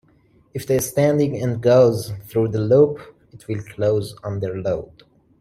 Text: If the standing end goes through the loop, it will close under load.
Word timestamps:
If 0.55 0.65
the 0.65 0.79
standing 0.81 1.37
end 1.37 1.61
goes 1.61 2.09
through 2.25 2.47
the 2.47 2.59
loop, 2.59 2.97
it 3.31 3.47
will 3.47 3.61
close 3.61 4.15
under 4.23 4.59
load. 4.59 5.03